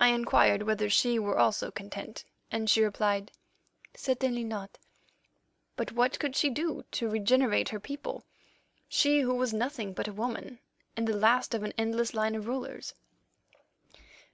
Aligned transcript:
"I 0.00 0.08
inquired 0.08 0.64
whether 0.64 0.90
she 0.90 1.16
were 1.20 1.38
also 1.38 1.70
content, 1.70 2.24
and 2.50 2.68
she 2.68 2.82
replied, 2.82 3.30
'Certainly 3.94 4.42
not'; 4.42 4.78
but 5.76 5.92
what 5.92 6.18
could 6.18 6.34
she 6.34 6.50
do 6.50 6.82
to 6.90 7.08
regenerate 7.08 7.68
her 7.68 7.78
people, 7.78 8.24
she 8.88 9.20
who 9.20 9.36
was 9.36 9.54
nothing 9.54 9.92
but 9.92 10.08
a 10.08 10.12
woman, 10.12 10.58
and 10.96 11.06
the 11.06 11.14
last 11.16 11.54
of 11.54 11.62
an 11.62 11.72
endless 11.78 12.14
line 12.14 12.34
of 12.34 12.48
rulers? 12.48 12.94